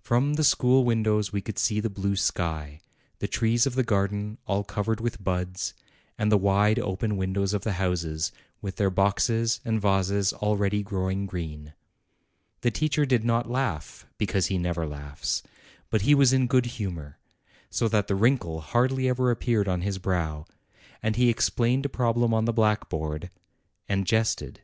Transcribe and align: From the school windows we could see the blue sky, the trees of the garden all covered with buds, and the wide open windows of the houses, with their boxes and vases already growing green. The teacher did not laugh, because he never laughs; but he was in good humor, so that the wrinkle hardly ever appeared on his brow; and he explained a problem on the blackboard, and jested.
From 0.00 0.34
the 0.34 0.44
school 0.44 0.84
windows 0.84 1.32
we 1.32 1.40
could 1.42 1.58
see 1.58 1.80
the 1.80 1.90
blue 1.90 2.14
sky, 2.14 2.78
the 3.18 3.26
trees 3.26 3.66
of 3.66 3.74
the 3.74 3.82
garden 3.82 4.38
all 4.46 4.62
covered 4.62 5.00
with 5.00 5.20
buds, 5.24 5.74
and 6.16 6.30
the 6.30 6.38
wide 6.38 6.78
open 6.78 7.16
windows 7.16 7.52
of 7.52 7.62
the 7.64 7.72
houses, 7.72 8.30
with 8.60 8.76
their 8.76 8.90
boxes 8.90 9.58
and 9.64 9.80
vases 9.80 10.32
already 10.34 10.84
growing 10.84 11.26
green. 11.26 11.72
The 12.60 12.70
teacher 12.70 13.04
did 13.04 13.24
not 13.24 13.50
laugh, 13.50 14.06
because 14.18 14.46
he 14.46 14.56
never 14.56 14.86
laughs; 14.86 15.42
but 15.90 16.02
he 16.02 16.14
was 16.14 16.32
in 16.32 16.46
good 16.46 16.66
humor, 16.78 17.18
so 17.68 17.88
that 17.88 18.06
the 18.06 18.14
wrinkle 18.14 18.60
hardly 18.60 19.08
ever 19.08 19.32
appeared 19.32 19.66
on 19.66 19.80
his 19.80 19.98
brow; 19.98 20.46
and 21.02 21.16
he 21.16 21.28
explained 21.28 21.84
a 21.84 21.88
problem 21.88 22.32
on 22.32 22.44
the 22.44 22.52
blackboard, 22.52 23.30
and 23.88 24.06
jested. 24.06 24.60